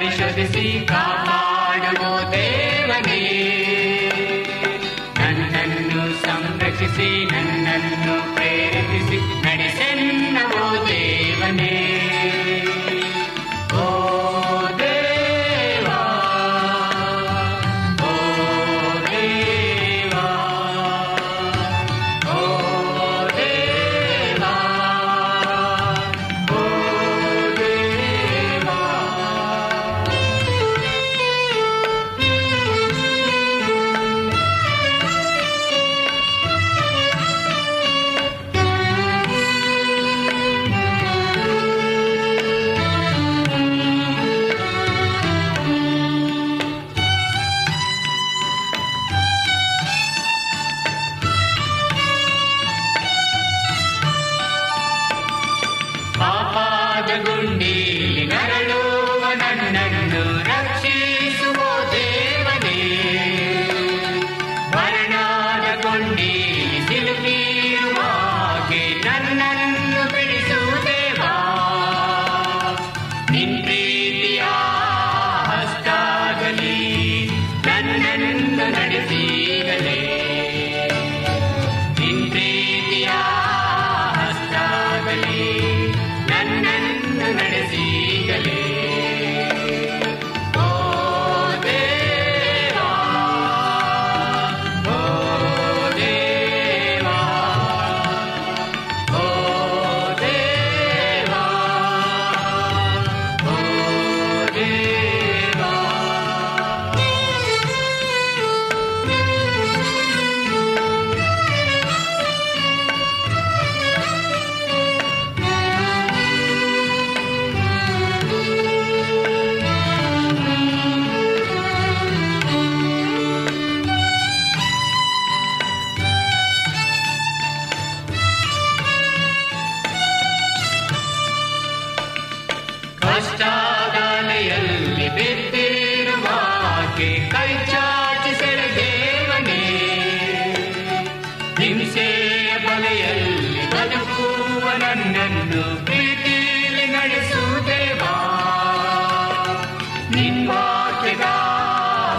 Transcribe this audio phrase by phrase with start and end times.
[0.00, 0.62] ನನ್ನನ್ನು ಪರಿಶೋಧಿಸಿ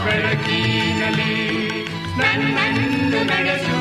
[0.05, 1.33] ಬೆಳಕಿನಲ್ಲಿ
[2.17, 3.80] ನನ್ನನ್ನು ನಡೆಸು.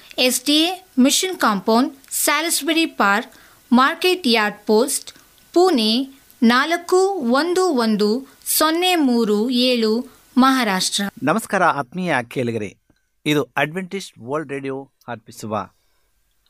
[0.17, 3.31] S D A mission compound, Salisbury park,
[3.71, 5.13] market yard post,
[5.53, 5.91] Pune
[6.43, 6.97] ನಾಲ್ಕು
[7.33, 9.91] ಒಂದು ಒಂದು ಸೊನ್ನೆ ಮೂರು ಏಳು,
[10.37, 11.03] ಮಹಾರಾಷ್ಟ್ರ.
[11.23, 12.75] ನಮಸ್ಕಾರ ಆತ್ಮೀಯ ಕೇಳಿಗರೆ,
[13.25, 15.69] ಇದು ಅಡ್ವೆಂಟಿಸ್ಟ್ ವರ್ಲ್ಡ್ ರೇಡಿಯೋ ಅರ್ಪಿಸುವ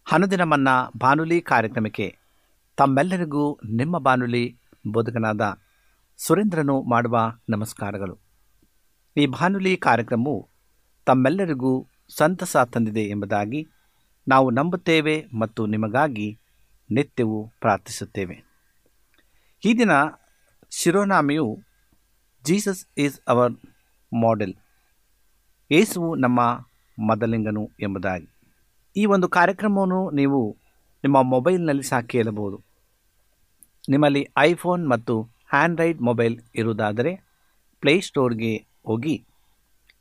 [0.06, 2.18] ಹನುದಿನ ಮನ್ನಾ ಬಾನುಲಿ ಕಾರ್ಯಕ್ರಮಕ್ಕೆ
[2.78, 4.46] ತಮ್ಮೆಲ್ಲರಿಗೂ ನಿಮ್ಮ ಬಾನುಲಿ
[4.88, 5.42] ಬೋಧಕನಾದ
[6.18, 7.18] ಸುರೇಂದ್ರನು ಮಾಡುವ
[7.50, 8.18] ನಮಸ್ಕಾರಗಳು.
[9.18, 10.50] ಈ ಬಾನುಲಿ ಕಾರ್ಯಕ್ರಮವು
[11.06, 11.88] ತಮ್ಮೆಲ್ಲರಿಗೂ
[12.18, 13.68] ಸಂತಸ ತಂದಿದೆ ಎಂಬುದಾಗಿ
[14.28, 16.40] ನಾವು ನಂಬುತ್ತೇವೆ ಮತ್ತು ನಿಮಗಾಗಿ
[16.92, 18.44] ನಿತ್ಯವೂ ಪ್ರಾರ್ಥಿಸುತ್ತೇವೆ.
[19.66, 19.90] ಈ ದಿನ
[20.72, 21.60] ಶಿರೋನಾಮೆಯು
[22.44, 23.54] ಜೀಸಸ್ ಈಸ್ ಅವರ್
[24.22, 24.54] ಮಾಡೆಲ್
[25.72, 26.66] ಏಸುವು ನಮ್ಮ
[27.00, 28.30] ಮೊದಲಿಂಗನು ಎಂಬುದಾಗಿ.
[28.98, 30.58] ಈ ಒಂದು ಕಾರ್ಯಕ್ರಮವನ್ನು ನೀವು
[31.04, 32.62] ನಿಮ್ಮ ಮೊಬೈಲ್ನಲ್ಲಿ ಸಹ ಕೇಳಬಹುದು.
[33.90, 37.24] ನಿಮ್ಮಲ್ಲಿ ಐಫೋನ್ ಮತ್ತು ಹ್ಯಾಂಡ್ರೈಡ್ ಮೊಬೈಲ್ ಇರುವುದಾದರೆ
[37.80, 39.26] ಪ್ಲೇಸ್ಟೋರ್ಗೆ ಹೋಗಿ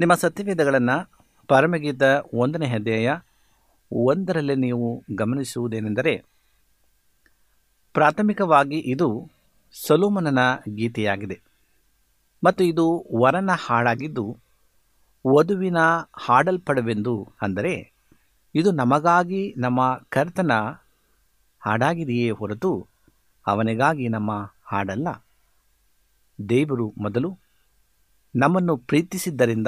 [0.00, 0.96] ನಿಮ್ಮ ಸತ್ಯವೇದಗಳನ್ನು
[1.48, 2.02] ಪರಮಗೀತ
[2.34, 3.08] ಒಂದನೇ ಅಧ್ಯಾಯ
[3.92, 6.12] ಒಂದರಲ್ಲಿ ನೀವು ಗಮನಿಸುವುದೇನೆಂದರೆ,
[7.94, 9.08] ಪ್ರಾಥಮಿಕವಾಗಿ ಇದು
[9.74, 10.38] ಸಲೋಮನನ
[10.76, 11.36] ಗೀತೆಯಾಗಿದೆ
[12.44, 12.84] ಮತ್ತು ಇದು
[13.16, 14.36] ವರನ ಹಾಡಾಗಿದ್ದು,
[15.24, 15.76] ವಧುವಿನ
[16.14, 17.74] ಹಾಡಲ್ಪಡವೆಂದು ಅಂದರೆ,
[18.54, 20.52] ಇದು ನಮಗಾಗಿ ನಮ್ಮ ಕರ್ತನ
[21.62, 22.86] ಹಾಡಾಗಿದೆಯೇ ಹೊರತು
[23.46, 24.30] ಅವನಿಗಾಗಿ ನಮ್ಮ
[24.64, 25.08] ಹಾಡಲ್ಲ.
[26.50, 27.49] ದೇವರು ಮೊದಲು
[28.36, 29.66] ನಮ್ಮನ್ನು ಪ್ರೀತಿಸಿದ್ದರಿಂದ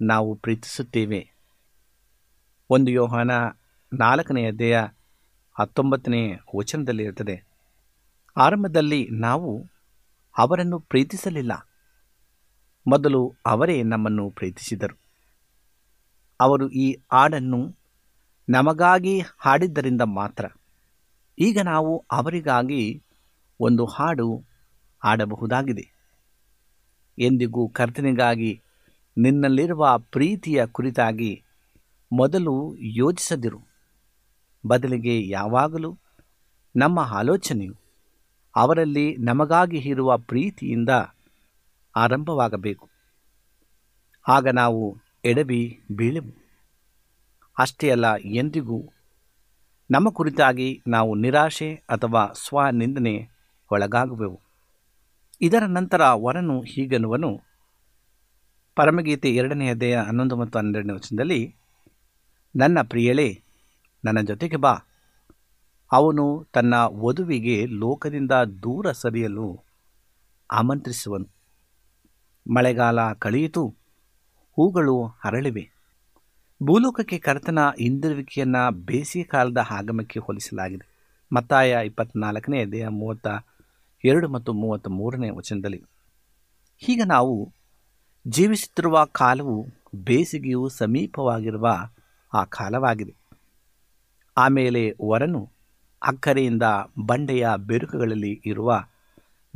[0.00, 1.34] ನಾವು ಪ್ರೀತಿಸುತ್ತೇವೆ.
[2.70, 3.30] ಒಂದು ಯೋಹಾನ
[3.92, 4.88] ನಾಲ್ಕನೆಯ ಅಧ್ಯಾಯ
[5.58, 7.46] ಹತ್ತೊಂಬತ್ತನೇ ವಚನದಲ್ಲಿ ಇರ್ತದೆ
[8.36, 9.66] ಆರಂಭದಲ್ಲಿ ನಾವು
[10.38, 11.52] ಅವರನ್ನು ಪ್ರೀತಿಸಲಿಲ್ಲ.
[12.86, 14.98] ಮೊದಲು ಅವರೇ ನಮ್ಮನ್ನು ಪ್ರೀತಿಸಿದರು.
[16.40, 17.76] ಅವರು ಈ ಹಾಡನ್ನು
[18.48, 20.44] ನಮಗಾಗಿ ಹಾಡಿದ್ದರಿಂದ ಮಾತ್ರ.
[21.38, 23.02] ಈಗ ನಾವು ಅವರಿಗಾಗಿ
[23.60, 24.44] ಒಂದು ಹಾಡು
[25.04, 25.91] ಹಾಡಬಹುದಾಗಿದೆ.
[27.18, 28.62] ಎಂದಿಗೂ ಕರ್ತನಿಗಾಗಿ
[29.18, 31.42] ನಿನ್ನಲ್ಲಿರುವ ಪ್ರೀತಿಯ ಕುರಿತಾಗಿ
[32.12, 33.60] ಮೊದಲು ಯೋಚಿಸದಿರು.
[34.66, 35.98] ಬದಲಿಗೆ ಯಾವಾಗಲೂ
[36.76, 37.74] ನಮ್ಮ ಆಲೋಚನೆಯು
[38.56, 40.88] ಅವರಲ್ಲಿ ನಮಗಾಗಿ ಇರುವ ಪ್ರೀತಿಯಿಂದ
[41.96, 42.88] ಆರಂಭವಾಗಬೇಕು.
[44.28, 46.42] ಆಗ ನಾವು ಎಡಬಿ ಬೀಳೆವು.
[47.58, 48.82] ಅಷ್ಟೇ ಅಲ್ಲ, ಎಂದಿಗೂ
[49.90, 53.28] ನಮ್ಮ ಕುರಿತಾಗಿ ನಾವು ನಿರಾಶೆ ಅಥವಾ ಸ್ವನಿಂದನೆ
[53.72, 54.51] ಒಳಗಾಗುವೆವು.
[55.42, 57.40] ಇದರ ನಂತರ ವರನು ಹೀಗನ್ನುವನು.
[58.76, 61.54] ಪರಮಗೀತೆ ಎರಡನೇ ಅಧ್ಯಾಯ ಹನ್ನೊಂದು ಮತ್ತು ಹನ್ನೆರಡನೇ ವಚನದಲ್ಲಿ,
[62.56, 63.42] ನನ್ನ ಪ್ರಿಯಳೇ,
[64.04, 64.74] ನನ್ನ ಜೊತೆಗೆ ಬಾ.
[65.92, 69.64] ಅವನು ತನ್ನ ವಧುವಿಗೆ ಲೋಕದಿಂದ ದೂರ ಸರಿಯಲು
[70.50, 71.28] ಆಮಂತ್ರಿಸುವನು.
[72.52, 73.68] ಮಳೆಗಾಲ ಕಳೆಯಿತು,
[74.56, 75.70] ಹೂಗಳು ಹರಳಿವೆ.
[76.62, 80.88] ಭೂಲೋಕಕ್ಕೆ ಕರ್ತನ ಹಿಂದಿರುವಿಕೆಯನ್ನು ಬೇಸಿಗೆ ಕಾಲದ ಆಗಮಕ್ಕೆ ಹೋಲಿಸಲಾಗಿದೆ.
[81.34, 83.26] ಮತ್ತಾಯ ಇಪ್ಪತ್ನಾಲ್ಕನೇ ಅಧ್ಯಾಯ ಮೂವತ್ತ
[84.04, 85.82] ಎರಡು ಮತ್ತು ಮೂವತ್ತ ಮೂರನೇ ವಚನದಲ್ಲಿ,
[86.78, 87.52] ಹೀಗೆ ನಾವು
[88.28, 91.90] ಜೀವಿಸುತ್ತಿರುವ ಕಾಲವು ಬೇಸಿಗೆಯು ಸಮೀಪವಾಗಿರುವ
[92.34, 93.14] ಆ ಕಾಲವಾಗಿದೆ.
[94.36, 95.50] ಆಮೇಲೆ ವರನು
[96.02, 96.62] ಅಕ್ಕರೆಯಿಂದ
[97.06, 98.84] ಬಂಡೆಯ ಬೆರುಕುಗಳಲ್ಲಿ ಇರುವ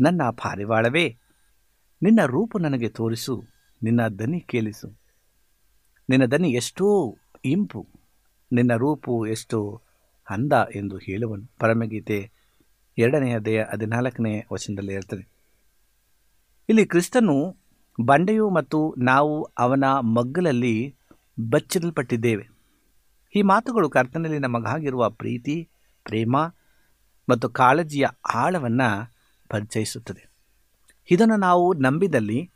[0.00, 1.16] ನನ್ನ ಪಾರಿವಾಳವೇ,
[2.02, 3.44] ನಿನ್ನ ರೂಪು ನನಗೆ ತೋರಿಸು,
[3.82, 4.88] ನಿನ್ನ ದನಿ ಕೇಳಿಸು.
[6.08, 7.86] ನಿನ್ನ ದನಿ ಎಷ್ಟೋ ಇಂಪು,
[8.52, 9.82] ನಿನ್ನ ರೂಪು ಎಷ್ಟು
[10.30, 11.50] ಅಂದ ಎಂದು ಹೇಳುವನು.
[11.58, 12.35] ಪರಮಗೀತೆ
[12.98, 15.24] ಎರಡನೇ ಅಧ್ಯಾಯ ಹದಿನಾಲ್ಕನೇ ವಚನದಲ್ಲಿ ಇರ್ತದೆ
[16.68, 17.56] ಇಲ್ಲಿ ಕ್ರಿಸ್ತನು
[18.00, 20.94] ಬಂಡೆಯು ಮತ್ತು ನಾವು ಅವನ ಮಗ್ಗಲಲ್ಲಿ
[21.50, 22.48] ಬಚ್ಚಿಡಲ್ಪಟ್ಟಿದ್ದೇವೆ
[23.34, 25.68] ಈ ಮಾತುಗಳು ಕರ್ತನಲ್ಲಿ ನಮಗಾಗಿರುವ ಪ್ರೀತಿ,
[26.04, 26.36] ಪ್ರೇಮ
[27.28, 29.14] ಮತ್ತು ಕಾಳಜಿಯ ಆಳವನ್ನು
[29.48, 30.30] ಪರಿಚಯಿಸುತ್ತದೆ.
[31.10, 32.50] ಇದನ್ನು ನಾವು ನಂಬಿದಲ್ಲಿ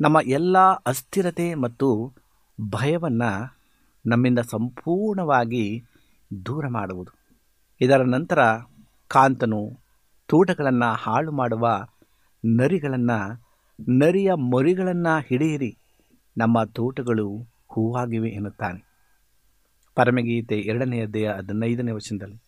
[0.00, 2.14] ನಮ್ಮ ಎಲ್ಲ ಅಸ್ಥಿರತೆ ಮತ್ತು
[2.60, 3.58] ಭಯವನ್ನು
[4.06, 5.84] ನಮ್ಮಿಂದ ಸಂಪೂರ್ಣವಾಗಿ
[6.46, 7.12] ದೂರ ಮಾಡುವುದು.
[7.80, 8.38] ಇದರ ನಂತರ
[9.10, 9.60] ಕಾಂತನು
[10.28, 11.66] ತೋಟಗಳನ್ನು ಹಾಳು ಮಾಡುವ
[12.44, 13.18] ನರಿಗಳನ್ನು,
[13.98, 15.70] ನರಿಯ ಮರಿಗಳನ್ನು ಹಿಡಿಯಿರಿ.
[16.36, 17.28] ನಮ್ಮ ತೋಟಗಳು
[17.72, 18.80] ಹೂವಾಗಿವೆ ಎನ್ನುತ್ತಾನೆ.
[19.96, 22.38] ಪರಮಗೀತೆ ಎರಡನೇ ಅಧ್ಯಾಯ ಹದಿನೈದನೇ ವಚನದಲ್ಲಿ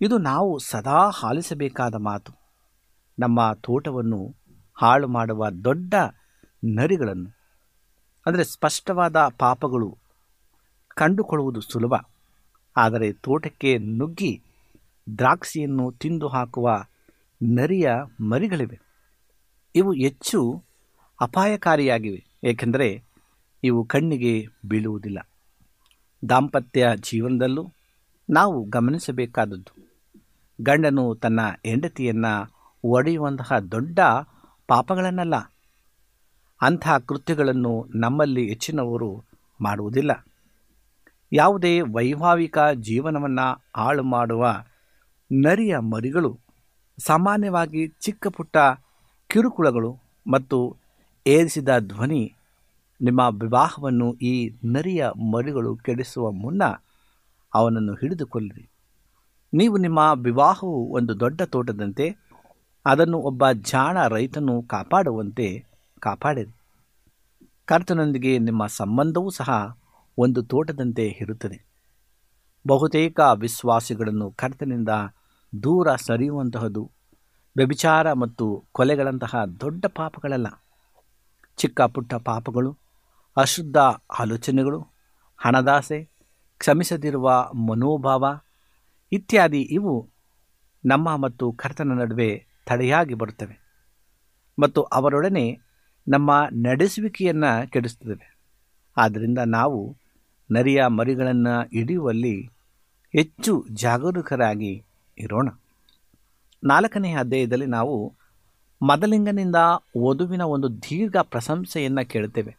[0.00, 2.32] ಇದು ನಾವು ಸದಾ ಹಾಲಿಸಬೇಕಾದ ಮಾತು.
[3.18, 4.20] ನಮ್ಮ ತೋಟವನ್ನು
[4.78, 5.94] ಹಾಳು ಮಾಡುವ ದೊಡ್ಡ
[6.62, 7.30] ನರಿಗಳನ್ನು,
[8.26, 9.90] ಅಂದರೆ ಸ್ಪಷ್ಟವಾದ ಪಾಪಗಳು
[10.96, 11.94] ಕಂಡುಕೊಳ್ಳುವುದು ಸುಲಭ,
[12.76, 14.32] ಆದರೆ ತೋಟಕ್ಕೆ ನುಗ್ಗಿ
[15.18, 16.84] ದ್ರಾಕ್ಷಿಯನ್ನು ತಿಂದು ಹಾಕುವ
[17.42, 17.90] ನರಿಯ
[18.20, 18.80] ಮರಿಗಳಿವೆ.
[19.74, 20.64] ಇವು ಹೆಚ್ಚು
[21.20, 23.02] ಅಪಾಯಕಾರಿಯಾಗಿವೆ, ಏಕೆಂದರೆ
[23.64, 25.28] ಇವು ಕಣ್ಣಿಗೆ ಬೀಳುವುದಿಲ್ಲ.
[26.28, 27.72] ದಾಂಪತ್ಯ ಜೀವನದಲ್ಲೂ
[28.30, 29.90] ನಾವು ಗಮನಿಸಬೇಕಾದದ್ದು.
[30.60, 33.98] ಗಂಡನು ತನ್ನ ಹೆಂಡತಿಯನ್ನು ಒಡೆಯುವಂತಹ ದೊಡ್ಡ
[34.66, 35.34] ಪಾಪಗಳನ್ನಲ್ಲ
[36.62, 39.24] ಅಂತಹ ಕೃತ್ಯಗಳನ್ನು ನಮ್ಮಲ್ಲಿ ಹೆಚ್ಚಿನವರು
[39.60, 40.26] ಮಾಡುವುದಿಲ್ಲ.
[41.32, 44.64] ಯಾವುದೇ ವೈಭಾವಿಕ ಜೀವನವನ್ನು ಹಾಳು ಮಾಡುವ
[45.30, 46.38] ನರಿಯ ಮರಿಗಳು,
[46.98, 48.56] ಸಾಮಾನ್ಯವಾಗಿ ಚಿಕ್ಕ ಪುಟ್ಟ
[49.26, 49.96] ಕಿರುಕುಳಗಳು
[50.26, 50.76] ಮತ್ತು
[51.26, 52.34] ಏರಿಸಿದ ಧ್ವನಿ
[53.00, 56.62] ನಿಮ್ಮ ವಿವಾಹವನ್ನು ಈ ನರಿಯ ಮರಿಗಳು ಕೆಡಿಸುವ ಮುನ್ನ
[57.54, 58.70] ಅವನನ್ನು ಹಿಡಿದುಕೊಳ್ಳಿರಿ.
[59.54, 62.16] ನೀವು ನಿಮ್ಮ ವಿವಾಹವು ಒಂದು ದೊಡ್ಡ ತೋಟದಂತೆ,
[62.86, 65.64] ಅದನ್ನು ಒಬ್ಬ ಜಾಣ ರೈತನು ಕಾಪಾಡುವಂತೆ
[65.98, 66.52] ಕಾಪಾಡಿರಿ.
[67.64, 69.78] ಕರ್ತನೊಂದಿಗೆ ನಿಮ್ಮ ಸಂಬಂಧವೂ ಸಹ
[70.18, 71.70] ಒಂದು ತೋಟದಂತೆ ಇರುತ್ತದೆ.
[72.66, 74.88] ಬಹುತೇಕ ವಿಶ್ವಾಸಿಗಳನ್ನು ಕರ್ತನಿಂದ
[75.62, 76.90] ದೂರ ಸರಿಯುವಂತಹದ್ದು,
[77.56, 80.46] ವ್ಯಭಿಚಾರ ಮತ್ತು ಕೊಲೆಗಳಂತಹ ದೊಡ್ಡ ಪಾಪಗಳಲ್ಲ.
[81.56, 82.78] ಚಿಕ್ಕ ಪುಟ್ಟ ಪಾಪಗಳು,
[83.36, 83.76] ಅಶುದ್ಧ
[84.20, 84.80] ಆಲೋಚನೆಗಳು,
[85.38, 86.04] ಹಣದಾಸೆ,
[86.58, 88.38] ಕ್ಷಮಿಸದಿರುವ ಮನೋಭಾವ
[89.12, 90.10] ಇತ್ಯಾದಿ ಇವು
[90.84, 93.60] ನಮ್ಮ ಮತ್ತು ಕರ್ತನ ನಡುವೆ ತಡೆಯಾಗಿ ಬರುತ್ತವೆ
[94.58, 95.58] ಮತ್ತು ಅವರೊಡನೆ
[96.08, 98.38] ನಮ್ಮ ನಡೆಸುವಿಕೆಯನ್ನು ಕೆಡಿಸುತ್ತವೆ.
[98.96, 99.96] ಆದ್ದರಿಂದ ನಾವು
[100.52, 102.42] ನರಿಯ ಮರಿಗಳನ್ನು ಹಿಡಿಯುವಲ್ಲಿ
[103.12, 104.84] ಹೆಚ್ಚು ಜಾಗರೂಕರಾಗಿ
[105.20, 105.48] ಇರೋಣ.
[106.64, 108.14] ನಾಲ್ಕನೆಯ ಅಧ್ಯಾಯದಲ್ಲಿ ನಾವು
[108.82, 109.56] ಮದಲಿಂಗನಿಂದ
[110.08, 112.56] ವಧುವಿನ ಒಂದು ದೀರ್ಘ ಪ್ರಶಂಸೆಯನ್ನು ಕೇಳುತ್ತೇವೆ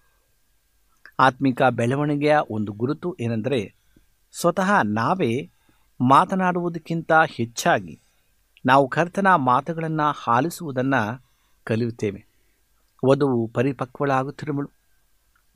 [1.19, 3.75] ಆತ್ಮಿಕ ಬೆಳವಣಿಗೆಯ ಒಂದು ಗುರುತು ಏನೆಂದರೆ
[4.39, 5.49] ಸ್ವತಃ ನಾವೇ
[6.01, 8.01] ಮಾತನಾಡುವುದಕ್ಕಿಂತ ಹೆಚ್ಚಾಗಿ
[8.65, 11.23] ನಾವು ಕರ್ತನ ಮಾತುಗಳನ್ನು ಆಲಿಸುವುದನ್ನು
[11.63, 12.25] ಕಲಿಯುತ್ತೇವೆ.
[13.05, 14.69] ವಧುವು ಪರಿಪಕ್ವಳಾಗುತ್ತಿರುವಳು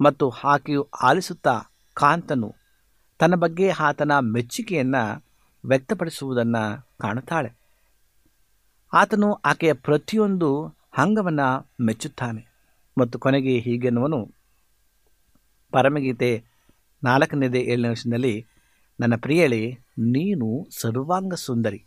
[0.01, 1.62] ಮತ್ತು ಆಕೆಯು ಆಲಿಸುತ್ತಾ
[1.93, 2.55] ಕಾಂತನು
[3.19, 5.25] ತನ್ನ ಬಗ್ಗೆ ಆತನ ಮೆಚ್ಚುಗೆಯನ್ನು
[5.65, 7.57] ವ್ಯಕ್ತಪಡಿಸುವುದನ್ನು ಕಾಣುತ್ತಾಳೆ.
[8.93, 10.65] ಆತನು ಆಕೆಯ ಪ್ರತಿಯೊಂದು
[10.98, 12.48] ಅಂಗವನ್ನು ಮೆಚ್ಚುತ್ತಾನೆ
[12.98, 14.31] ಮತ್ತು ಕೊನೆಗೆ ಹೀಗೆನ್ನುವನು,
[15.72, 16.43] ಪರಮಗೀತೆ
[17.03, 18.45] ನಾಲ್ಕನೇದೇ ಏಳನೇ ವರ್ಷದಲ್ಲಿ
[19.00, 21.86] ನನ್ನ ಪ್ರಿಯಳಿ, ನೀನು ಸರ್ವಾಂಗ ಸುಂದರಿ.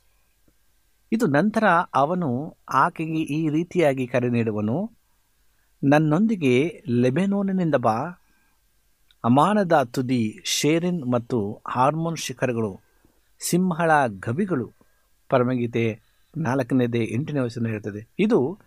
[1.12, 4.92] ಇದು ನಂತರ ಅವನು ಆಕೆಗೆ ಈ ರೀತಿಯಾಗಿ ಕರೆ ನೀಡುವನು,
[5.84, 7.96] ನನ್ನೊಂದಿಗೆ ಲೆಬೆನೋನಿನಿಂದ ಬಾ,
[9.24, 12.87] ಅಮಾನದ ತುದಿ ಶೇರಿನ್ ಮತ್ತು ಹಾರ್ಮೋನ್ ಶಿಖರಗಳು
[13.40, 14.72] ಸಿಂಹಳ ಗವಿಗಳು
[15.28, 16.00] ಪರಮಗೀತೆ
[16.36, 18.08] ನಾಲ್ಕನೇದೇ ಎಂಟನೇ ವಯಸ್ಸನ್ನು ಹೇಳ್ತದೆ.
[18.18, 18.58] ಇದು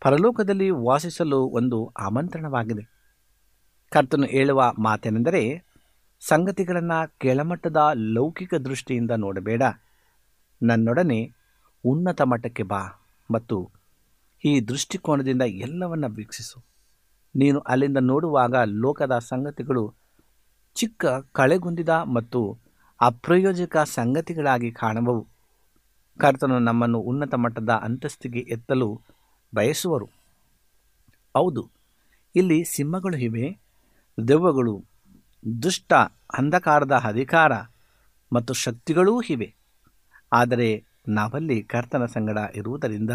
[0.00, 2.90] ಪರಲೋಕದಲ್ಲಿ ವಾಸಿಸಲು ಒಂದು ಆಮಂತ್ರಣವಾಗಿದೆ.
[3.90, 5.64] ಕರ್ತನು ಹೇಳುವ ಮಾತೇನೆಂದರೆ,
[6.20, 9.62] ಸಂಗತಿಗಳನ್ನು ಕೆಳಮಟ್ಟದ ಲೌಕಿಕ ದೃಷ್ಟಿಯಿಂದ ನೋಡಬೇಡ.
[10.62, 11.32] ನನ್ನೊಡನೆ
[11.84, 13.70] ಉನ್ನತ ಮಟ್ಟಕ್ಕೆ ಬಾ ಮತ್ತು
[14.44, 16.64] ಈ ದೃಷ್ಟಿಕೋನದಿಂದ ಎಲ್ಲವನ್ನ ವೀಕ್ಷಿಸು.
[17.36, 19.94] ನೀನು ಅಲ್ಲಿಂದ ನೋಡುವಾಗ ಲೋಕದ ಸಂಗತಿಗಳು
[20.74, 22.69] ಚಿಕ್ಕ ಕಳೆಗುಂದಿದ ಮತ್ತು
[23.00, 25.26] ಅಪ್ರಯೋಜಕ ಸಂಗತಿಗಳಾಗಿ ಕಾಣುವವು.
[26.18, 29.00] ಕರ್ತನು ನಮ್ಮನ್ನು ಉನ್ನತ ಮಟ್ಟದ ಅಂತಸ್ತಿಗೆ ಎತ್ತಲು
[29.54, 30.04] ಬಯಸುವರು.
[31.36, 31.70] ಹೌದು,
[32.36, 33.58] ಇಲ್ಲಿ ಸಿಂಹಗಳು ಇವೆ,
[34.28, 34.84] ದೆವ್ವಗಳು,
[35.62, 35.92] ದುಷ್ಟ
[36.38, 37.52] ಅಂಧಕಾರದ ಅಧಿಕಾರ
[38.32, 39.54] ಮತ್ತು ಶಕ್ತಿಗಳೂ ಇವೆ.
[40.32, 43.10] ಆದರೆ ನಾವಲ್ಲಿ ಕರ್ತನ ಸಂಗಡ ಇರುವುದರಿಂದ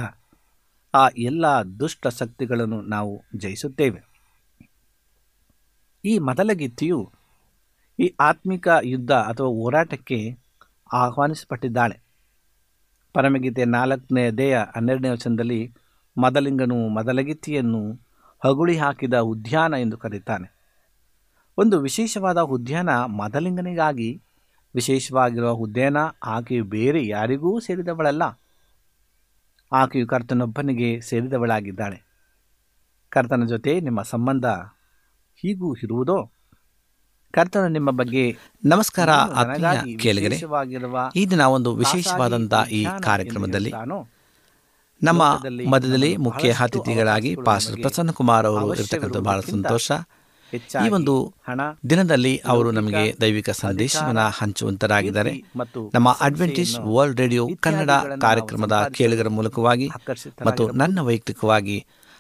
[0.94, 1.46] ಆ ಎಲ್ಲ
[1.80, 4.02] ದುಷ್ಟ ಶಕ್ತಿಗಳನ್ನು ನಾವು ಜಯಿಸುತ್ತೇವೆ.
[6.06, 7.12] ಈ ಮೊದಲ ಗೀತೆಯು
[8.00, 10.38] ಈ ಆತ್ಮಿಕ ಯುದ್ಧ ಅಥವಾ ಹೋರಾಟಕ್ಕೆ
[10.94, 12.02] ಆಹ್ವಾನಿಸಲ್ಪಟ್ಟಿದ್ದಾಳೆ.
[13.14, 15.74] ಪರಮಗೀತೆ ನಾಲ್ಕನೇ ದೇಹ ಹನ್ನೆರಡನೇ ವಚನದಲ್ಲಿ
[16.18, 17.94] ಮದಲಿಂಗನು ಮದಲಗಿತ್ತಿಯನ್ನು
[18.44, 20.56] ಹಗುಳಿ ಹಾಕಿದ ಉದ್ಯಾನ ಎಂದು ಕರೀತಾನೆ.
[21.58, 24.22] ಒಂದು ವಿಶೇಷವಾದ ಉದ್ಯಾನ ಮದಲಿಂಗನಿಗಾಗಿ,
[24.76, 28.24] ವಿಶೇಷವಾಗಿರುವ ಉದ್ಯಾನ ಆಕೆಯು ಬೇರೆ ಯಾರಿಗೂ ಸೇರಿದವಳಲ್ಲ.
[29.74, 32.06] ಆಕೆಯು ಕರ್ತನೊಬ್ಬನಿಗೆ ಸೇರಿದವಳಾಗಿದ್ದಾಳೆ.
[33.10, 34.46] ಕರ್ತನ ಜೊತೆ ನಿಮ್ಮ ಸಂಬಂಧ
[35.36, 36.32] ಹೀಗೂ ಇರುವುದೋ?
[37.36, 38.24] ಕರ್ತನು ನಿಮ್ಮ ಬಗ್ಗೆ
[38.66, 40.36] ನಮಸ್ಕಾರ ಆತ್ಮೀಯ ನನಗಾಗಿ
[41.20, 43.72] ಈ ದಿನ ಒಂದು ವಿಶೇಷವಾದಂತಹ ಈ ಕಾರ್ಯಕ್ರಮದಲ್ಲಿ
[45.02, 45.24] ನಮ್ಮ
[45.70, 49.92] ಮಧ್ಯದಲ್ಲಿ ಮುಖ್ಯ ಅತಿಥಿಗಳಾಗಿ ಪಾಸ್ಟರ್ ಪ್ರಸನ್ನ ಕುಮಾರ್ ಅವರು ಇರ್ತಕ್ಕಂಥ ಬಹಳ ಸಂತೋಷ.
[50.86, 51.14] ಈ ಒಂದು
[51.90, 55.34] ದಿನದಲ್ಲಿ ಅವರು ನಮಗೆ ದೈವಿಕ ಸಂದೇಶವನ್ನು ಹಂಚುವಂತರಾಗಿದ್ದಾರೆ.
[55.56, 59.90] ಮತ್ತು ನಮ್ಮ ಅಡ್ವೆಂಟೇಜ್ ವರ್ಲ್ಡ್ ರೇಡಿಯೋ ಕನ್ನಡ ಕಾರ್ಯಕ್ರಮದ ಕೇಳುಗರ ಮೂಲಕವಾಗಿ
[60.46, 61.78] ಮತ್ತು ನನ್ನ ವೈಯಕ್ತಿಕವಾಗಿ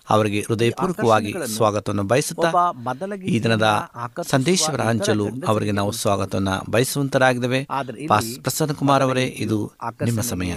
[0.10, 2.72] ಅವರಿಗೆ ಹೃದಯಪೂರ್ವಕವಾಗಿ ಸ್ವಾಗತವನ್ನು ಬಯಸುತ್ತಾ
[3.26, 7.64] ಈ ದಿನದ ಸಂದೇಶವರ ಹಂಚಲು ಅವರಿಗೆ ನಾವು ಸ್ವಾಗತವನ್ನು ಬಯಸುವಂತರಾಗಿದ್ದೇವೆ.
[8.42, 9.72] ಪ್ರಸನ್ನ ಕುಮಾರ್ ಅವರೇ ಇದು
[10.04, 10.56] ನಿಮ್ಮ ಸಮಯ.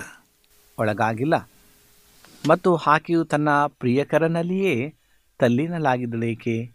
[0.79, 1.51] ಒಳಗಾಗಿಲ್ಲ.
[2.49, 4.95] ಮತ್ತು ಆಕೆಯು ತನ್ನ ಪ್ರಿಯಕರನಲ್ಲಿಯೇ
[5.39, 6.73] ತಲ್ಲೀನಲಾಗಿದ್ದಳೇಕೆ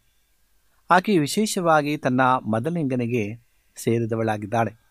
[0.91, 3.35] ಆಕೆಯು ವಿಶೇಷವಾಗಿ ತನ್ನ ಮೊದಲಿಂಗನಿಗೆ
[3.83, 4.83] ಸೇರಿದವಳಾಗಿದ್ದಾಳೆ.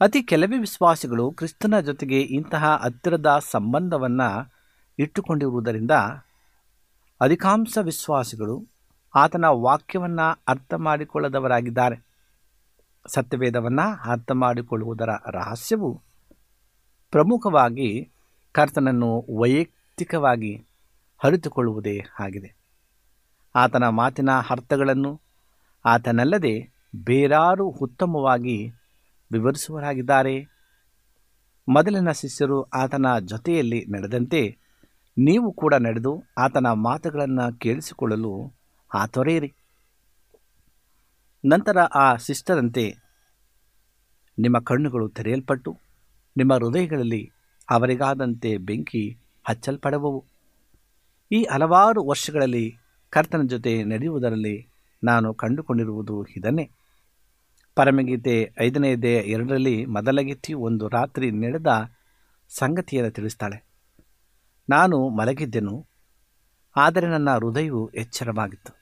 [0.00, 4.51] ಅತಿ ಕೆಲವೇ ವಿಶ್ವಾಸಿಗಳು ಕ್ರಿಸ್ತನ ಜೊತೆಗೆ ಇಂತಹ ಹತ್ತಿರದ ಸಂಬಂಧವನ್ನು
[5.02, 5.90] ಇಟ್ಟುಕೊಂಡಿರುವುದರಿಂದ
[7.20, 8.56] ಅಧಿಕಾಂಶ ವಿಶ್ವಾಸಿಗಳು
[9.14, 11.96] ಆತನ ವಾಕ್ಯವನ್ನು ಅರ್ಥ ಮಾಡಿಕೊಳ್ಳದವರಾಗಿದ್ದಾರೆ.
[13.06, 15.90] ಸತ್ಯವೇದವನ್ನು ಅರ್ಥ ಮಾಡಿಕೊಳ್ಳುವುದರ ರಹಸ್ಯವು
[17.10, 17.88] ಪ್ರಮುಖವಾಗಿ
[18.52, 20.52] ಕರ್ತನನ್ನು ವೈಯಕ್ತಿಕವಾಗಿ
[21.24, 22.50] ಅರಿತುಕೊಳ್ಳುವುದೇ ಆಗಿದೆ.
[23.54, 25.20] ಆತನ ಮಾತಿನ ಅರ್ಥಗಳನ್ನು
[25.84, 26.54] ಆತನಲ್ಲದೆ
[27.04, 28.56] ಬೇರಾರು ಉತ್ತಮವಾಗಿ
[29.32, 30.34] ವಿವರಿಸುವರಾಗಿದ್ದಾರೆ
[31.68, 34.61] ಮೊದಲಿನ ಶಿಷ್ಯರು ಆತನ ಜೊತೆಯಲ್ಲಿ ನಡೆದಂತೆ
[35.18, 38.52] ನೀವು ಕೂಡ ನಡೆದು ಆತನ ಮಾತುಗಳನ್ನು ಕೇಳಿಸಿಕೊಳ್ಳಲು
[38.94, 39.52] ಆತೊರೆಯಿರಿ
[41.44, 42.94] ನಂತರ ಆ ಸಿಸ್ಟರಂತೆ
[44.38, 45.78] ನಿಮ್ಮ ಕಣ್ಣುಗಳು ತೆರೆಯಲ್ಪಟ್ಟು
[46.36, 47.30] ನಿಮ್ಮ ಹೃದಯಗಳಲ್ಲಿ
[47.70, 50.24] ಅವರಿಗಾದಂತೆ ಬೆಂಕಿ ಹಚ್ಚಲ್ಪಡುವವು.
[51.32, 52.76] ಈ ಹಲವಾರು ವರ್ಷಗಳಲ್ಲಿ
[53.10, 54.66] ಕರ್ತನ ಜೊತೆ ನಡೆಯುವುದರಲ್ಲಿ
[55.04, 56.70] ನಾನು ಕಂಡುಕೊಂಡಿರುವುದು ಇದನ್ನೇ.
[57.74, 61.66] ಪರಮಗೀತೆ ಐದನೇ ದೇಹ ಎರಡರಲ್ಲಿ ಮೊದಲಗಿತ್ತಿ ಒಂದು ರಾತ್ರಿ ನಡೆದ
[62.48, 63.71] ಸಂಗತಿಯನ್ನು ತಿಳಿಸ್ತಾಳೆ.
[64.68, 65.86] ನಾನು ಮಲಗಿದ್ದೆನು,
[66.76, 68.72] ಆದರೆ ನನ್ನ ಹೃದಯವು ಎಚ್ಚರವಾಗಿತ್ತು.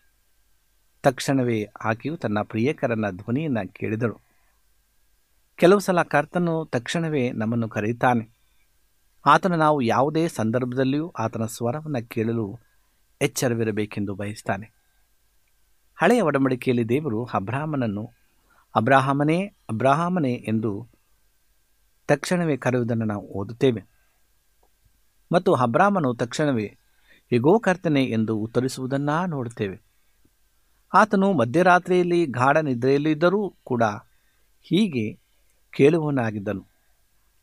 [1.02, 4.20] ತಕ್ಷಣವೇ ಆಕೆಯು ತನ್ನ ಪ್ರಿಯಕರನ ಧ್ವನಿಯನ್ನು ಕೇಳಿದಳು.
[5.56, 8.30] ಕೆಲವು ಸಲ ಕರ್ತನು ತಕ್ಷಣವೇ ನಮ್ಮನ್ನು ಕರೆಯುತ್ತಾನೆ.
[9.26, 12.58] ಆತನು ನಾವು ಯಾವುದೇ ಸಂದರ್ಭದಲ್ಲಿಯೂ ಆತನ ಸ್ವರವನ್ನು ಕೇಳಲು
[13.22, 14.72] ಎಚ್ಚರವಿರಬೇಕೆಂದು ಬಯಸ್ತಾನೆ.
[15.96, 18.10] ಹಳೆಯ ಒಡಂಬಡಿಕೆಯಲ್ಲಿ ದೇವರು ಅಬ್ರಾಹ್ಮನನ್ನು,
[18.75, 20.88] ಅಬ್ರಾಹಮನೇ ಅಬ್ರಾಹಮನೇ ಎಂದು
[22.08, 24.00] ತಕ್ಷಣವೇ ಕರೆಯುವುದನ್ನು ನಾವು ಓದುತ್ತೇವೆ.
[25.32, 26.76] ಮತ್ತು ಅಬ್ರಾಹ್ಮನು ತಕ್ಷಣವೇ
[27.30, 29.82] ಹೇಗೋ ಕರ್ತನೆ ಎಂದು ಉತ್ತರಿಸುವುದನ್ನು ನೋಡುತ್ತೇವೆ.
[30.94, 33.82] ಆತನು ಮಧ್ಯರಾತ್ರಿಯಲ್ಲಿ ಗಾಢ ನಿದ್ರೆಯಲ್ಲಿದ್ದರೂ ಕೂಡ
[34.62, 35.18] ಹೀಗೆ
[35.76, 36.66] ಕೇಳುವವನಾಗಿದ್ದನು.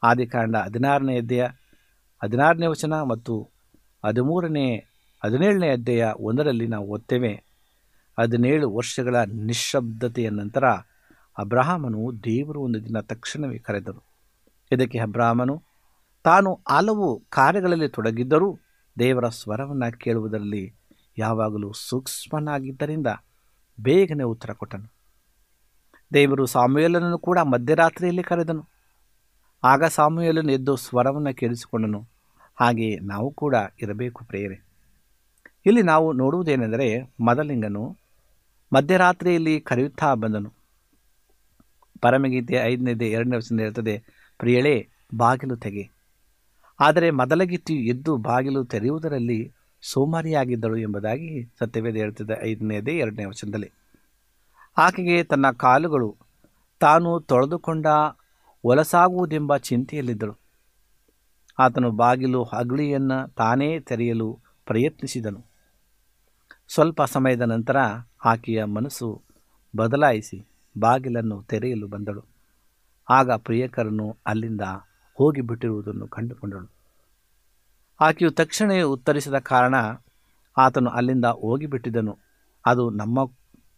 [0.04, 1.48] ಆದಿಕಾಂಡ ಹದಿನಾರನೇ ಅಧ್ಯಾಯ,
[2.24, 3.50] ಹದಿನಾರನೇ ವಚನ ಮತ್ತು
[4.06, 4.86] ಹದಿಮೂರನೇ,
[5.24, 7.44] ಹದಿನೇಳನೇ ಅಧ್ಯಾಯ ಒಂದರಲ್ಲಿ ನಾವು ಓದ್ತೇವೆ,
[8.20, 10.66] ಹದಿನೇಳು ವರ್ಷಗಳ ನಿಶ್ಶಬ್ದತೆಯ ನಂತರ
[11.38, 14.02] ಅಬ್ರಹಾಮನು ದೇವರು ಒಂದು ದಿನ ತಕ್ಷಣವೇ ಕರೆದರು
[14.72, 15.67] ಇದಕ್ಕೆ ಅಬ್ರಾಹ್ಮನು
[16.28, 18.60] ತಾನು ಹಲವು ಕಾರ್ಯಗಳಲ್ಲಿ ತೊಡಗಿದ್ದರೂ
[19.00, 20.74] ದೇವರ ಸ್ವರವನ್ನು ಕೇಳುವುದರಲ್ಲಿ
[21.18, 23.08] ಯಾವಾಗಲೂ ಸೂಕ್ಷ್ಮನಾಗಿದ್ದರಿಂದ
[23.80, 24.94] ಬೇಗನೆ ಉತ್ತರ ಕೊಟ್ಟನು.
[26.14, 28.68] ದೇವರು ಸಾಮುಯಲನನ್ನು ಕೂಡ ಮಧ್ಯರಾತ್ರಿಯಲ್ಲಿ ಕರೆದನು.
[29.64, 32.08] ಆಗ ಸಾಮುಯಲನು ಎದ್ದು ಸ್ವರವನ್ನು ಕೇಳಿಸಿಕೊಂಡನು.
[32.56, 34.66] ಹಾಗೆಯೇ ನಾವು ಕೂಡ ಇರಬೇಕು ಪ್ರೇರೆ
[35.66, 37.98] ಇಲ್ಲಿ ನಾವು ನೋಡುವುದೇನೆಂದರೆ ಮದಲಿಂಗನು
[38.76, 40.54] ಮಧ್ಯರಾತ್ರಿಯಲ್ಲಿ ಕರೆಯುತ್ತಾ ಬಂದನು.
[42.02, 44.04] ಪರಮಗೀತೆ ಐದನೇದೇ ಎರಡನೇ ವರ್ಷದಿಂದ ಹೇಳ್ತದೆ,
[44.38, 44.88] ಪ್ರಿಯಳೇ,
[45.18, 45.97] ಬಾಗಿಲು ತೆಗೆ.
[46.80, 53.72] ಆದರೆ ಮೊದಲಗಿತ್ತಿಯು ಎದ್ದು ಬಾಗಿಲು ತೆರೆಯುವುದರಲ್ಲಿ ಸೋಮಾರಿಯಾಗಿದ್ದಳು ಎಂಬುದಾಗಿ ಸತ್ಯವೇದ ಹೇಳ್ತಿದ್ದ ಐದನೇದೇ ಎರಡನೇ ವಚನದಲ್ಲಿ.
[54.78, 56.18] ಆಕೆಗೆ ತನ್ನ ಕಾಲುಗಳು
[56.80, 57.86] ತಾನು ತೊಳೆದುಕೊಂಡ
[58.64, 60.38] ಒಲಸಾಗುವುದೆಂಬ ಚಿಂತೆಯಲ್ಲಿದ್ದಳು.
[61.60, 65.46] ಆತನು ಬಾಗಿಲು ಹಗಲಿಯನ್ನು ತಾನೇ ತೆರೆಯಲು ಪ್ರಯತ್ನಿಸಿದನು.
[66.68, 67.78] ಸ್ವಲ್ಪ ಸಮಯದ ನಂತರ
[68.26, 69.22] ಆಕೆಯ ಮನಸ್ಸು
[69.78, 70.48] ಬದಲಾಯಿಸಿ
[70.80, 72.24] ಬಾಗಿಲನ್ನು ತೆರೆಯಲು ಬಂದಳು.
[73.10, 74.62] ಆಗ ಪ್ರಿಯಕರನು ಅಲ್ಲಿಂದ
[75.18, 76.68] ಹೋಗಿಬಿಟ್ಟಿರುವುದನ್ನು ಕಂಡುಕೊಂಡಳು.
[78.00, 79.76] ಆಕೆಯು ತಕ್ಷಣವೇ ಉತ್ತರಿಸಿದ ಕಾರಣ
[80.58, 82.18] ಆತನು ಅಲ್ಲಿಂದ ಹೋಗಿಬಿಟ್ಟಿದ್ದನು
[82.66, 83.26] ಅದು ನಮ್ಮ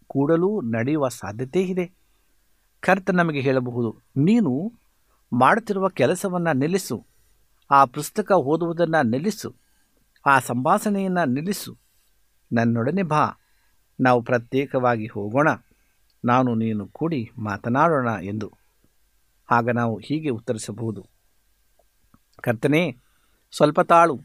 [0.08, 1.86] ಕೂಡಲೂ ನಡೆಯುವ ಸಾಧ್ಯತೆ ಇದೆ.
[2.80, 4.74] ಕರ್ತ ನಮಗೆ ಹೇಳಬಹುದು, ನೀನು
[5.34, 7.06] ಮಾಡುತ್ತಿರುವ ಕೆಲಸವನ್ನು ನಿಲ್ಲಿಸು.
[7.72, 9.56] ಆ ಪುಸ್ತಕ ಓದುವುದನ್ನು ನಿಲ್ಲಿಸು.
[10.26, 11.78] ಆ ಸಂಭಾಷಣೆಯನ್ನು ನಿಲ್ಲಿಸು.
[12.52, 13.24] ನನ್ನೊಡನೆ ಬಾ.
[14.00, 15.50] ನಾವು ಪ್ರತ್ಯೇಕವಾಗಿ ಹೋಗೋಣ.
[16.26, 18.52] ನಾನು ನೀನು ಕೂಡಿ ಮಾತನಾಡೋಣ ಎಂದು.
[19.52, 21.19] ಆಗ ನಾವು ಹೀಗೆ ಉತ್ತರಿಸಬಹುದು.
[22.44, 22.98] ಕರ್ತನೇ,
[23.56, 24.20] ಸ್ವಲ್ಪ ತಾಳು.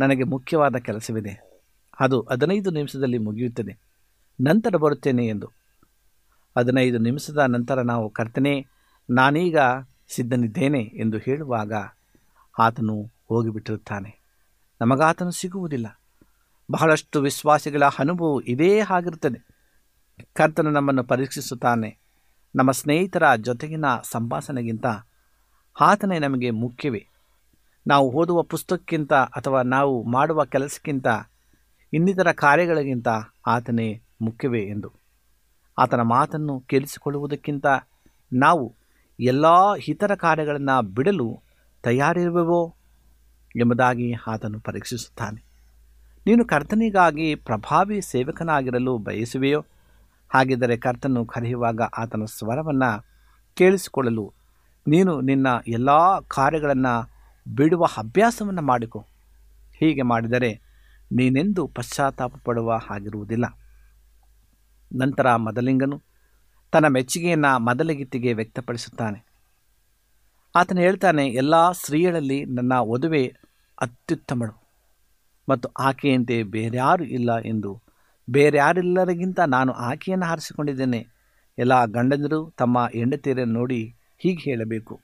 [0.00, 1.62] ನನಗೆ ಮುಖ್ಯವಾದ ಕೆಲಸವಿದೆ.
[2.00, 3.78] ಅದು ಹದಿನೈದು ನಿಮಿಷದಲ್ಲಿ ಮುಗಿಯುತ್ತದೆ.
[4.40, 5.50] ನಂತರ ಬರುತ್ತೇನೆ ಎಂದು.
[6.58, 8.66] ಹದಿನೈದು ನಿಮಿಷದ ನಂತರ ನಾವು, ಕರ್ತನೆ,
[9.10, 9.56] ನಾನೀಗ
[10.08, 11.72] ಸಿದ್ಧನಿದ್ದೇನೆ ಎಂದು ಹೇಳುವಾಗ
[12.58, 14.20] ಆತನು ಹೋಗಿಬಿಟ್ಟಿರುತ್ತಾನೆ.
[14.80, 16.00] ನಮಗಾತನು ಸಿಗುವುದಿಲ್ಲ.
[16.70, 19.46] ಬಹಳಷ್ಟು ವಿಶ್ವಾಸಿಗಳ ಅನುಭವ ಇದೇ ಆಗಿರುತ್ತದೆ.
[20.34, 21.98] ಕರ್ತನು ನಮ್ಮನ್ನು ಪರೀಕ್ಷಿಸುತ್ತಾನೆ.
[22.56, 24.86] ನಮ್ಮ ಸ್ನೇಹಿತರ ಜೊತೆಗಿನ ಸಂಭಾಷಣೆಗಿಂತ
[25.80, 27.06] ಆತನೇ ನಮಗೆ ಮುಖ್ಯವೇ.
[27.86, 31.06] ನಾವು ಓದುವ ಪುಸ್ತಕಕ್ಕಿಂತ ಅಥವಾ ನಾವು ಮಾಡುವ ಕೆಲಸಕ್ಕಿಂತ
[31.92, 33.08] ಇನ್ನಿತರ ಕಾರ್ಯಗಳಿಗಿಂತ
[33.46, 34.92] ಆತನೇ ಮುಖ್ಯವೇ ಎಂದು.
[35.78, 37.66] ಆತನ ಮಾತನ್ನು ಕೇಳಿಸಿಕೊಳ್ಳುವುದಕ್ಕಿಂತ
[38.32, 38.74] ನಾವು
[39.20, 41.42] ಎಲ್ಲ ಇತರ ಕಾರ್ಯಗಳನ್ನು ಬಿಡಲು
[41.82, 42.74] ತಯಾರಿರುವೆವೋ
[43.56, 45.44] ಎಂಬುದಾಗಿ ಆತನು ಪರೀಕ್ಷಿಸುತ್ತಾನೆ.
[46.26, 49.64] ನೀನು ಕರ್ತನಿಗಾಗಿ ಪ್ರಭಾವಿ ಸೇವಕನಾಗಿರಲು ಬಯಸುವೆಯೋ?
[50.34, 53.04] ಹಾಗಿದ್ದರೆ ಕರ್ತನು ಕರೆಯುವಾಗ ಆತನ ಸ್ವರವನ್ನು
[53.54, 54.32] ಕೇಳಿಸಿಕೊಳ್ಳಲು
[54.88, 57.13] ನೀನು ನಿನ್ನ ಎಲ್ಲ ಕಾರ್ಯಗಳನ್ನು
[57.48, 59.06] ಬಿಡುವ ಅಭ್ಯಾಸವನ್ನು ಮಾಡಿಕೊ.
[59.76, 60.60] ಹೀಗೆ ಮಾಡಿದರೆ
[61.12, 63.44] ನೀನೆಂದು ಪಶ್ಚಾತ್ತಾಪ ಪಡುವ ಹಾಗಿರುವುದಿಲ್ಲ.
[64.94, 66.02] ನಂತರ ಮದಲಿಂಗನು
[66.72, 69.26] ತನ್ನ ಮೆಚ್ಚುಗೆಯನ್ನು ಮದಲಗಿತ್ತಿಗೆ ವ್ಯಕ್ತಪಡಿಸುತ್ತಾನೆ.
[70.56, 73.36] ಆತನು ಹೇಳ್ತಾನೆ, ಎಲ್ಲ ಸ್ತ್ರೀಯರಲ್ಲಿ ನನ್ನ ವಧುವೆ
[73.80, 74.64] ಅತ್ಯುತ್ತಮಳು
[75.48, 77.82] ಮತ್ತು ಆಕೆಯಂತೆ ಬೇರ್ಯಾರೂ ಇಲ್ಲ ಎಂದು.
[78.30, 81.06] ಬೇರ್ಯಾರೆಲ್ಲರಿಗಿಂತ ನಾನು ಆಕೆಯನ್ನು ಹಾರಿಸಿಕೊಂಡಿದ್ದೇನೆ.
[81.58, 85.00] ಎಲ್ಲ ಗಂಡಂದರು ತಮ್ಮ ಹೆಂಡತಿಯರನ್ನು ನೋಡಿ ಹೀಗೆ ಹೇಳಬೇಕು.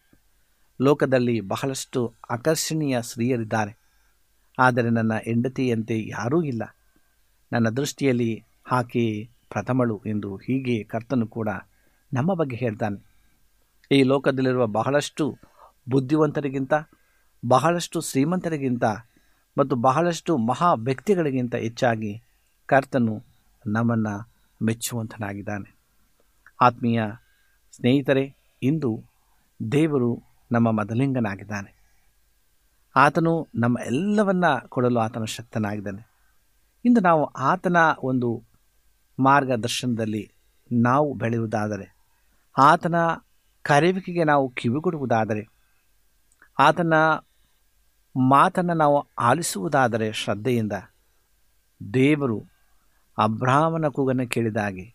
[0.81, 3.79] ಲೋಕದಲ್ಲಿ ಬಹಳಷ್ಟು ಆಕರ್ಷಣೀಯ ಸ್ತ್ರೀಯರಿದ್ದಾರೆ.
[4.59, 6.77] ಆದರೆ ನನ್ನ ಹೆಂಡತಿಯಂತೆ ಯಾರೂ ಇಲ್ಲ.
[7.53, 11.49] ನನ್ನ ದೃಷ್ಟಿಯಲ್ಲಿ ಆಕೆ ಪ್ರಥಮಳು ಎಂದು ಹೀಗೆ ಕರ್ತನು ಕೂಡ
[12.13, 13.11] ನಮ್ಮ ಬಗ್ಗೆ ಹೇಳ್ತಾನೆ.
[13.93, 15.39] ಈ ಲೋಕದಲ್ಲಿರುವ ಬಹಳಷ್ಟು
[15.91, 16.73] ಬುದ್ಧಿವಂತರಿಗಿಂತ,
[17.49, 18.85] ಬಹಳಷ್ಟು ಶ್ರೀಮಂತರಿಗಿಂತ
[19.59, 22.23] ಮತ್ತು ಬಹಳಷ್ಟು ಮಹಾ ವ್ಯಕ್ತಿಗಳಿಗಿಂತ ಹೆಚ್ಚಾಗಿ
[22.67, 23.23] ಕರ್ತನು
[23.67, 24.31] ನಮ್ಮನ್ನು
[24.65, 25.77] ಮೆಚ್ಚುವಂತನಾಗಿದ್ದಾನೆ.
[26.61, 27.03] ಆತ್ಮೀಯ
[27.73, 29.03] ಸ್ನೇಹಿತರೆ, ಇಂದು
[29.73, 31.81] ದೇವರು ನಮ್ಮ ಮದಲಿಂಗನಾಗಿದ್ದಾನೆ.
[32.97, 36.11] ಆತನು ನಮ್ಮ ಎಲ್ಲವನ್ನ ಕೊಡಲು ಆತನ ಶಕ್ತನಾಗಿದ್ದಾನೆ.
[36.85, 38.43] ಇಂದು ನಾವು ಆತನ ಒಂದು
[39.21, 40.33] ಮಾರ್ಗದರ್ಶನದಲ್ಲಿ
[40.73, 41.97] ನಾವು ಬೆಳೆಯುವುದಾದರೆ,
[42.59, 42.95] ಆತನ
[43.63, 45.49] ಕರೆವಿಕೆಗೆ ನಾವು ಕಿವಿಗೊಡುವುದಾದರೆ
[46.59, 46.93] ಆತನ
[48.29, 50.73] ಮಾತನ್ನು ನಾವು ಆಲಿಸುವುದಾದರೆ ಶ್ರದ್ಧೆಯಿಂದ
[51.95, 52.43] ದೇವರು
[53.19, 54.95] ಅಬ್ರಾಹ್ಮನ ಕೂಗನ್ನು ಕೇಳಿದಾಗೆ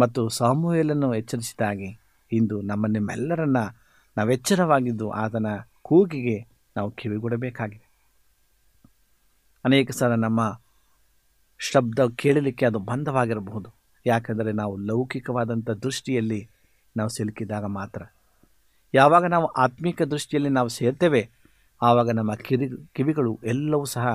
[0.00, 3.56] ಮತ್ತು ಸಾಮೂಹ್ಯಲನ್ನು ಎಚ್ಚರಿಸಿದಾಗೆ ಇಂದು ನಮ್ಮ ನಿಮ್ಮೆಲ್ಲರನ್ನ
[4.16, 5.46] ನಾವು ಎಚ್ಚರವಾಗಿದ್ದು ಆತನ
[5.82, 6.36] ಕೂಗಿಗೆ
[6.76, 7.86] ನಾವು ಕಿವಿಗೊಡಬೇಕಾಗಿದೆ.
[9.64, 10.60] ಅನೇಕ ಸಲ ನಮ್ಮ
[11.58, 13.68] ಶಬ್ದ ಕೇಳಲಿಕ್ಕೆ ಅದು ಬಂಧವಾಗಿರಬಹುದು.
[14.06, 16.40] ಯಾಕೆಂದರೆ ನಾವು ಲೌಕಿಕವಾದಂಥ ದೃಷ್ಟಿಯಲ್ಲಿ
[16.96, 18.02] ನಾವು ಸಿಲುಕಿದಾಗ ಮಾತ್ರ.
[18.94, 21.30] ಯಾವಾಗ ನಾವು ಆತ್ಮಿಕ ದೃಷ್ಟಿಯಲ್ಲಿ ನಾವು ಸೇರ್ತೇವೆ,
[21.82, 24.06] ಆವಾಗ ನಮ್ಮ ಕಿರಿ, ಕಿವಿಗಳು ಎಲ್ಲವೂ ಸಹ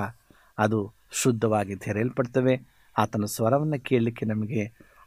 [0.58, 2.54] ಅದು ಶುದ್ಧವಾಗಿ ತೆರೆಯಲ್ಪಡ್ತವೆ.
[2.98, 4.62] ಆತನ ಸ್ವರವನ್ನು ಕೇಳಲಿಕ್ಕೆ ನಮಗೆ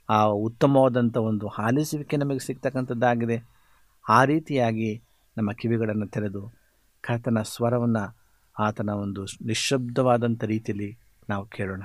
[0.10, 3.38] ಆ ಉತ್ತಮವಾದಂಥ ಒಂದು ಆಲಿಸುವಿಕೆ ನಮಗೆ ಸಿಗ್ತಕ್ಕಂಥದ್ದಾಗಿದೆ.
[4.10, 5.04] ಆ ರೀತಿಯಾಗಿ
[5.38, 6.54] ನಮ್ಮ ಕಿವಿಗಳನ್ನು ತೆರೆದು
[7.02, 8.18] ಕರ್ತನ ಸ್ವರವನ್ನು
[8.60, 11.84] ಆತನ ಒಂದು ನಿಶ್ಶಬ್ದವಾದಂಥ ರೀತಿಯಲ್ಲಿ ನಾವು ಕೇಳೋಣ.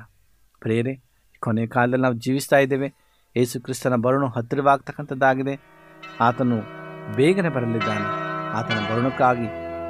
[0.60, 1.02] ಪ್ರೇರೆ
[1.40, 2.94] ಕೊನೆಯ ಕಾಲದಲ್ಲಿ ನಾವು ಜೀವಿಸ್ತಾ ಇದ್ದೇವೆ.
[3.36, 5.60] ಯೇಸು ಕ್ರಿಸ್ತನ ಬರುಣು ಹತ್ತಿರವಾಗ್ತಕ್ಕಂಥದ್ದಾಗಿದೆ.
[6.20, 6.56] ಆತನು
[7.16, 8.04] ಬೇಗನೆ ಬರಲಿದ್ದಾನೆ.
[8.52, 9.46] ಆತನ ಬರುಣಕ್ಕಾಗಿ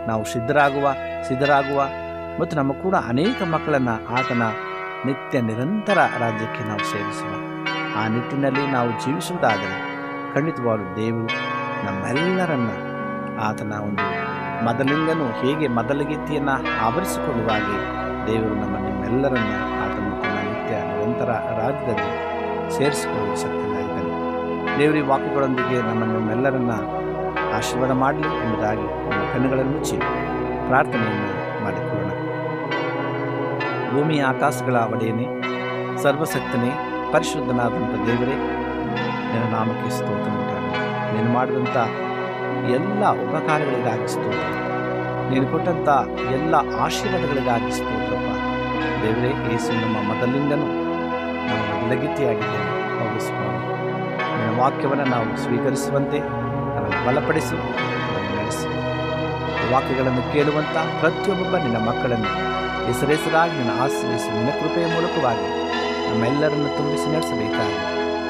[0.07, 0.93] ನಾವು ಸಿದ್ಧರಾಗುವ
[1.29, 1.85] ಸಿದ್ಧರಾಗುವ
[2.41, 4.43] ಮತ್ತು ನಮ್ಮ ಕೂಡ ಅನೇಕ ಮಕ್ಕಳನ್ನು ಆತನ
[5.07, 7.29] ನಿತ್ಯ ನಿರಂತರ ರಾಜ್ಯಕ್ಕೆ ನಾವು ಸೇರಿಸುವ.
[7.97, 9.97] ಆ ನಿಟ್ಟಿನಲ್ಲಿ ನಾವು ಜೀವಿಸುವುದಾದರೆ
[10.35, 12.71] ಖಂಡಿತವಾದ ದೇವರು ನಮ್ಮೆಲ್ಲರನ್ನ
[13.41, 14.07] ಆತನ ಒಂದು
[14.65, 17.79] ಮೊದಲಿಂದನೂ ಹೇಗೆ ಮೊದಲಗೀತಿಯನ್ನು ಆವರಿಸಿಕೊಳ್ಳುವ ಹಾಗೆ
[18.27, 22.12] ದೇವರು ನಮ್ಮ ನಿಮ್ಮೆಲ್ಲರನ್ನ ಆತನ ತನ್ನ ನಿತ್ಯ ನಿರಂತರ ರಾಜ್ಯದಲ್ಲಿ
[22.77, 24.12] ಸೇರಿಸಿಕೊಳ್ಳುವ ಶಕ್ತನಾಗಿದ್ದಾನೆ
[24.79, 26.71] ದೇವರ ವಾಕುಗಳೊಂದಿಗೆ ವಾಕ್ಯಗಳೊಂದಿಗೆ ನಮ್ಮ ನಿಮ್ಮೆಲ್ಲರನ್ನ
[27.57, 29.97] ಆಶೀರ್ವಾದ ಮಾಡಲಿ ಎಂಬುದಾಗಿ ನಮ್ಮ ಕಣ್ಣುಗಳನ್ನು ಮುಚ್ಚಿ
[30.67, 32.11] ಪ್ರಾರ್ಥನೆಯನ್ನು ಮಾಡಿಕೊಳ್ಳೋಣ.
[33.95, 35.43] ಭೂಮಿ ಆಕಾಶಗಳ ಒಡೆಯನೇ,
[36.03, 36.71] ಸರ್ವಶಕ್ತನೇ,
[37.12, 38.37] ಪರಿಶುದ್ಧನಾದಂಥ ದೇವರೇ,
[39.33, 40.31] ನಿನ್ನ ನಾಮಕ್ಕೆ ಸ್ತೋತ್ರ
[41.17, 41.77] ನೀನು ಮಾಡಿದಂಥ
[42.77, 44.49] ಎಲ್ಲ ಉಪಕಾರಗಳಿಗಾಗಿ ಸ್ತೋತ್ರ.
[45.31, 45.89] ನೀನು ಕೊಟ್ಟಂಥ
[46.37, 48.31] ಎಲ್ಲ ಆಶೀರ್ವಾದಗಳಿಗಾಗಿ ಸ್ತೋತ್ರಪ್ಪ.
[49.03, 50.69] ದೇವರೇ, ಯೇಸು ನಮ್ಮ ಮೊದಲಿಂದನೂ
[51.49, 53.61] ನಮ್ಮ ಲಗಿತಿಯಾಗಿದ್ದೇನೆ ಹೌದು ಸ್ವಾಮಿ,
[54.33, 56.21] ನಿನ್ನ ವಾಕ್ಯವನ್ನು ನಾವು ಸ್ವೀಕರಿಸುವಂತೆ
[56.75, 57.57] ನಮ್ಮನ್ನು ಬಲಪಡಿಸು
[58.37, 58.69] ನಡೆಸು.
[59.73, 62.33] ವಾಕ್ಯಗಳನ್ನು ಕೇಳುವಂಥ ಪ್ರತಿಯೊಬ್ಬ ನಿನ್ನ ಮಕ್ಕಳನ್ನು
[62.89, 65.49] ಹೆಸರೆಸರಾಗಿ ನಿನ್ನ ಆಶ್ರಯಿಸಿ ನಿನ್ನ ಕೃಪೆಯ ಮೂಲಕವಾಗಿ
[66.09, 67.79] ನಮ್ಮೆಲ್ಲರನ್ನು ತುಂಬಿಸಿ ನಡೆಸಬೇಕಾಗಿ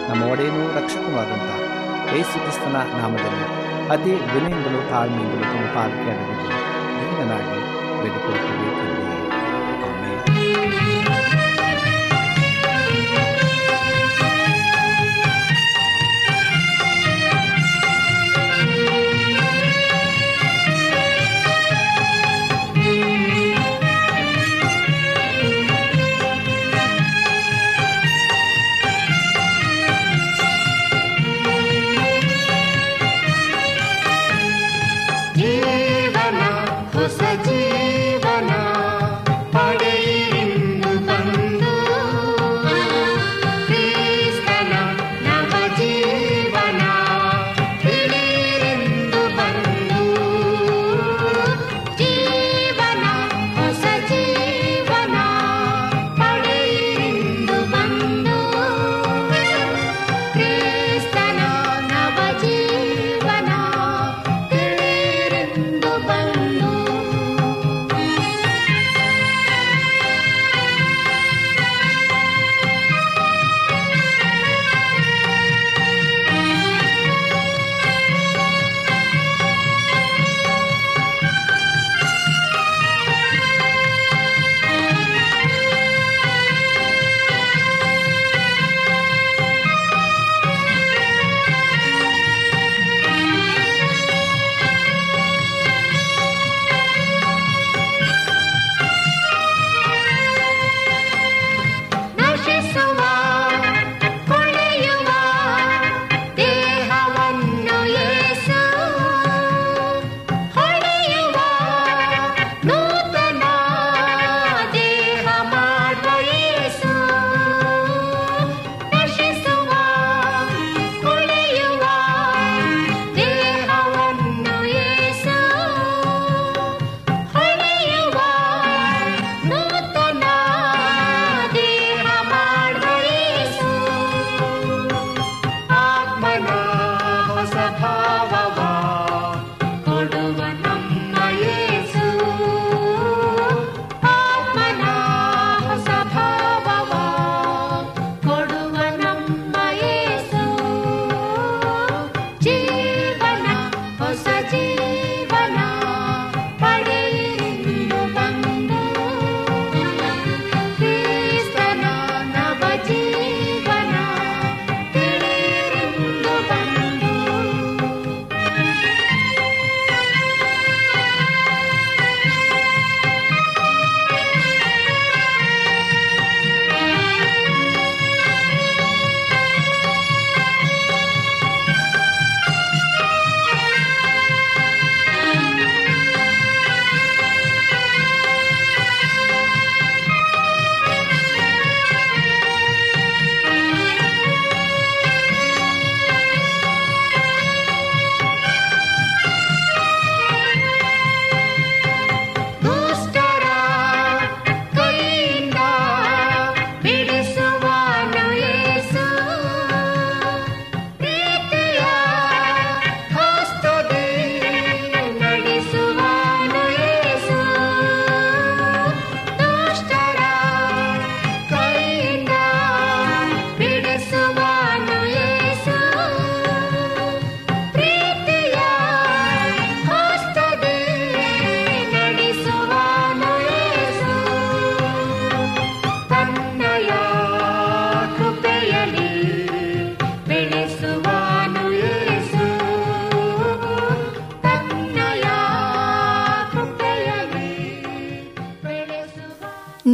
[0.09, 1.66] ನಮ್ಮ ಒಡೆಯನೂ ಯೇಸು
[2.06, 3.48] ಕ್ರಿಸ್ತನ ನಾಮದಲ್ಲಿ
[3.90, 6.50] ಅತಿ ವಿನಯಿಂದಲೂ ತಾಳ್ಮೆಯಿಂದಲೂ ತಮ್ಮ ಪಾಲಿಕೆ ಅಡಗಿದ್ದು
[7.00, 7.60] ದೀನನಾಗಿ
[8.00, 9.15] ಬೇಡಿಕೊಳ್ಳುತ್ತೇವೆ